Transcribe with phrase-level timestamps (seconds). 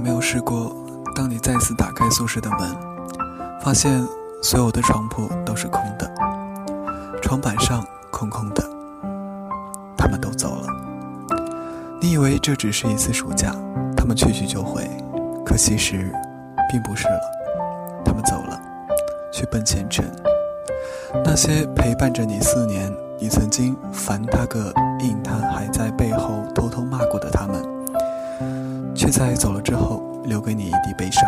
[0.00, 0.74] 没有试过，
[1.14, 2.74] 当你再次打开宿舍的门，
[3.62, 4.02] 发现
[4.42, 6.10] 所有的床铺都是空的，
[7.22, 8.62] 床板上空空的，
[9.96, 10.66] 他们都走了。
[12.00, 13.54] 你以为这只是一次暑假，
[13.96, 14.88] 他们去去就回，
[15.44, 16.10] 可其实
[16.70, 17.20] 并不是了，
[18.04, 18.58] 他们走了，
[19.30, 20.04] 去奔前程。
[21.24, 27.79] 那些陪伴着你四年，你曾经烦他个硬，他还在背后偷偷骂过的他们。
[29.00, 31.24] 却在走了之后，留给你一地悲伤。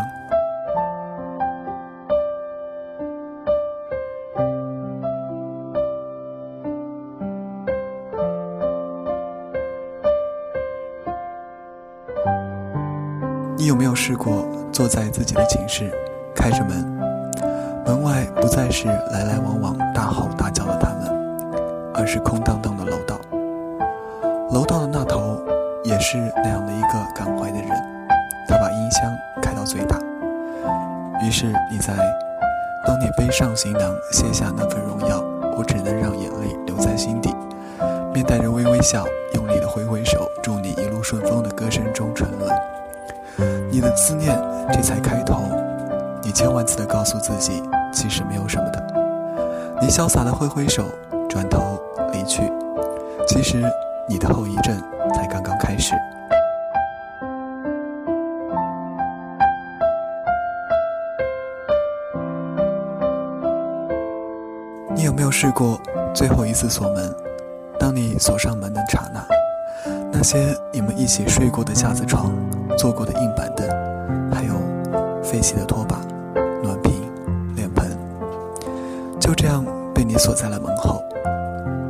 [13.57, 15.91] 你有没有试过坐在自己的寝室，
[16.35, 16.85] 开着门，
[17.87, 21.09] 门外不再是来来往往大吼大叫的他们，
[21.95, 23.19] 而是空荡荡的楼道。
[24.51, 25.32] 楼道的那头。
[26.03, 27.71] 是那样的一个感怀的人，
[28.49, 29.97] 他把音箱开到最大。
[31.23, 31.95] 于是你在，
[32.85, 35.23] 当你背上行囊，卸下那份荣耀，
[35.57, 37.33] 我只能让眼泪留在心底，
[38.13, 42.51] 面带着微微笑，用力的挥挥手，祝你一路顺风的歌声中沉沦。
[43.71, 44.37] 你的思念
[44.73, 45.45] 这才开头，
[46.21, 48.83] 你千万次的告诉自己，其实没有什么的。
[49.81, 50.85] 你潇洒的挥挥手，
[51.29, 51.81] 转头
[52.13, 52.43] 离去，
[53.29, 53.63] 其实
[54.09, 54.77] 你的后遗症。
[55.73, 55.95] 开始。
[64.95, 65.81] 你有没有试过
[66.13, 67.15] 最后一次锁门？
[67.79, 69.25] 当你锁上门的刹那，
[70.13, 72.31] 那些你们一起睡过的架子床、
[72.77, 73.67] 坐过的硬板凳，
[74.31, 74.53] 还有
[75.23, 75.99] 废弃的拖把、
[76.63, 76.93] 暖瓶、
[77.57, 77.91] 脸盆，
[79.19, 79.65] 就这样
[79.95, 81.03] 被你锁在了门后。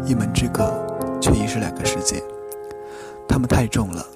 [0.07, 0.73] 一门之隔，
[1.21, 2.23] 却已是两个世界。
[3.43, 4.07] 他们太重了，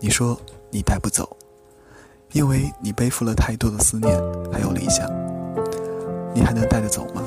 [0.00, 0.36] 你说
[0.68, 1.36] 你带不走，
[2.32, 4.20] 因为你背负了太多的思念，
[4.50, 5.08] 还有理想，
[6.34, 7.22] 你还能带得走吗？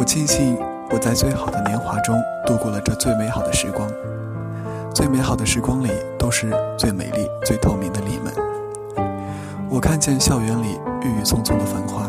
[0.00, 0.56] 我庆幸
[0.90, 3.86] 我在最好的年华中度过了这最美好的时光，
[4.94, 8.32] 最美好的时光里都是最美丽、最透明的你们。
[9.68, 12.08] 我看见校园里郁郁葱葱的繁华，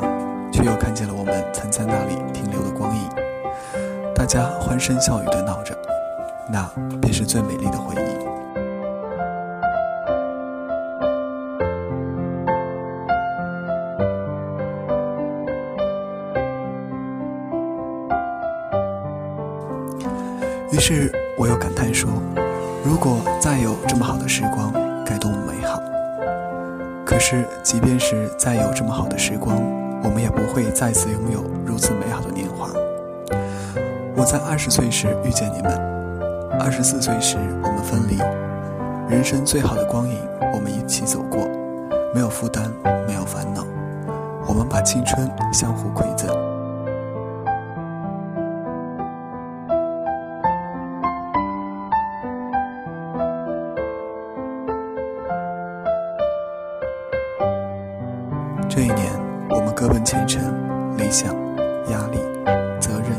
[0.54, 3.10] 却又看见了我们曾在那里停留的光影。
[4.16, 5.78] 大家欢声笑语的闹着，
[6.50, 6.72] 那
[7.02, 8.21] 便是最美丽的回忆。
[20.72, 22.10] 于是我又感叹说
[22.82, 24.72] ：“如果再有这么好的时光，
[25.06, 25.82] 该多么美好！”
[27.06, 29.62] 可是，即便是再有这么好的时光，
[30.02, 32.70] 我们也不会再次拥有如此美好的年华。
[34.16, 35.78] 我在二十岁时遇见你们，
[36.58, 38.18] 二十四岁时我们分离，
[39.14, 40.16] 人生最好的光影，
[40.54, 41.42] 我们一起走过，
[42.16, 42.72] 没有负担，
[43.06, 43.66] 没有烦恼，
[44.48, 46.30] 我们把青春相互馈赠。
[58.74, 59.12] 这一年，
[59.50, 60.42] 我们各奔前程，
[60.98, 61.36] 理想、
[61.90, 62.18] 压力、
[62.80, 63.12] 责任、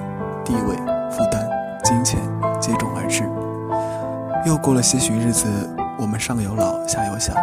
[0.42, 0.74] 地位、
[1.10, 1.46] 负担、
[1.84, 2.18] 金钱
[2.58, 3.22] 接踵而至。
[4.48, 5.46] 又过了些许日子，
[5.98, 7.34] 我们上有老，下有小，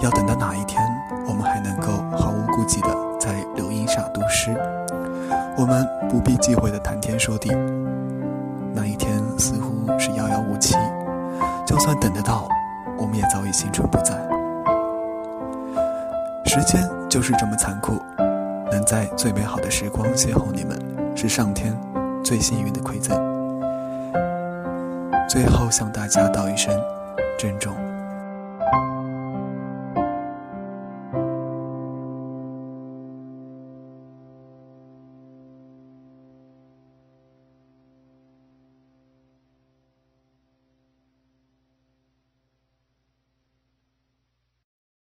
[0.00, 0.78] 要等到哪一天，
[1.26, 2.88] 我们还能够毫无顾忌的
[3.18, 4.54] 在柳荫下读诗？
[5.56, 7.50] 我们不必忌讳的谈天说地，
[8.74, 10.76] 那一天似乎是遥遥无期。
[11.64, 12.46] 就算等得到，
[12.98, 14.12] 我们也早已青春不在。
[16.44, 16.80] 时间
[17.14, 18.02] 就是这么残酷，
[18.72, 20.76] 能在最美好的时光邂逅你们，
[21.14, 21.72] 是上天
[22.24, 23.16] 最幸运的馈赠。
[25.28, 26.76] 最后向大家道一声
[27.38, 27.72] 珍重。